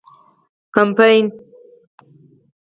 کمپاین 0.75 1.25